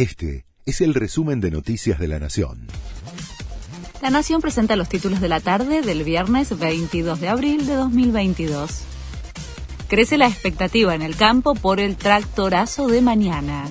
[0.00, 2.68] Este es el resumen de Noticias de la Nación.
[4.00, 8.80] La Nación presenta los títulos de la tarde del viernes 22 de abril de 2022.
[9.88, 13.68] Crece la expectativa en el campo por el tractorazo de mañana.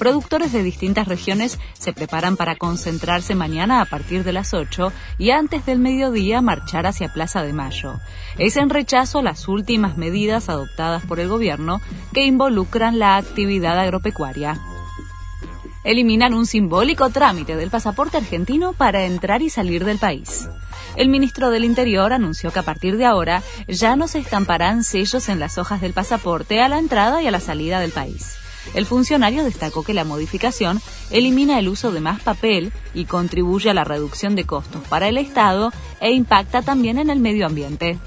[0.00, 5.30] Productores de distintas regiones se preparan para concentrarse mañana a partir de las 8 y
[5.30, 8.00] antes del mediodía marchar hacia Plaza de Mayo.
[8.36, 11.80] Es en rechazo a las últimas medidas adoptadas por el gobierno
[12.12, 14.60] que involucran la actividad agropecuaria
[15.84, 20.48] eliminan un simbólico trámite del pasaporte argentino para entrar y salir del país.
[20.96, 25.28] El ministro del Interior anunció que a partir de ahora ya no se estamparán sellos
[25.28, 28.36] en las hojas del pasaporte a la entrada y a la salida del país.
[28.74, 30.80] El funcionario destacó que la modificación
[31.10, 35.18] elimina el uso de más papel y contribuye a la reducción de costos para el
[35.18, 37.98] Estado e impacta también en el medio ambiente.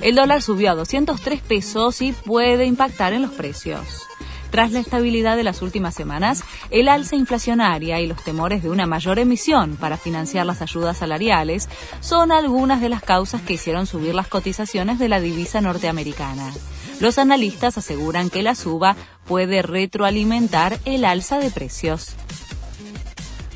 [0.00, 4.06] El dólar subió a 203 pesos y puede impactar en los precios.
[4.50, 8.86] Tras la estabilidad de las últimas semanas, el alza inflacionaria y los temores de una
[8.86, 11.68] mayor emisión para financiar las ayudas salariales
[12.00, 16.52] son algunas de las causas que hicieron subir las cotizaciones de la divisa norteamericana.
[17.00, 22.14] Los analistas aseguran que la suba puede retroalimentar el alza de precios.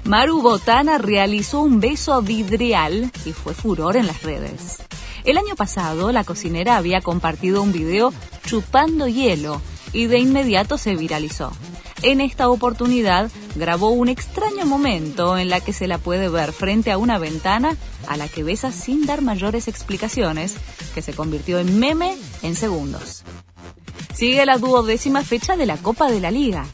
[0.04, 4.78] Maru Botana realizó un beso vidrial y fue furor en las redes.
[5.24, 8.12] El año pasado, la cocinera había compartido un video
[8.44, 9.60] chupando hielo
[9.92, 11.52] y de inmediato se viralizó.
[12.02, 16.90] En esta oportunidad grabó un extraño momento en la que se la puede ver frente
[16.90, 20.56] a una ventana a la que besa sin dar mayores explicaciones,
[20.94, 23.22] que se convirtió en meme en segundos.
[24.14, 26.66] Sigue la duodécima fecha de la Copa de la Liga.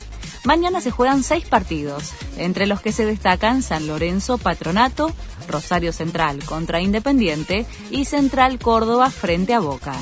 [0.45, 5.13] Mañana se juegan seis partidos, entre los que se destacan San Lorenzo Patronato,
[5.49, 9.95] Rosario Central contra Independiente y Central Córdoba frente a Boca.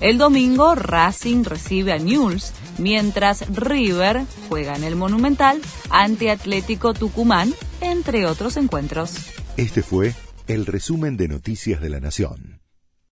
[0.00, 7.52] El domingo Racing recibe a Newell's, mientras River juega en el Monumental ante Atlético Tucumán,
[7.80, 9.16] entre otros encuentros.
[9.56, 10.14] Este fue
[10.46, 12.57] el resumen de Noticias de la Nación.